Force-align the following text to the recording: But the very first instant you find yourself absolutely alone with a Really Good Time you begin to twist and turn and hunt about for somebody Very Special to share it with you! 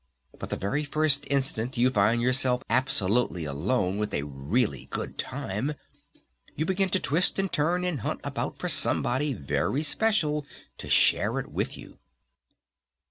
But 0.39 0.49
the 0.49 0.55
very 0.57 0.83
first 0.83 1.27
instant 1.29 1.77
you 1.77 1.91
find 1.91 2.23
yourself 2.23 2.63
absolutely 2.71 3.45
alone 3.45 3.99
with 3.99 4.15
a 4.15 4.23
Really 4.23 4.85
Good 4.89 5.19
Time 5.19 5.75
you 6.55 6.65
begin 6.65 6.89
to 6.89 6.99
twist 6.99 7.37
and 7.37 7.51
turn 7.51 7.85
and 7.85 7.99
hunt 8.01 8.19
about 8.23 8.57
for 8.57 8.67
somebody 8.67 9.33
Very 9.33 9.83
Special 9.83 10.43
to 10.79 10.89
share 10.89 11.37
it 11.37 11.49
with 11.51 11.77
you! 11.77 11.99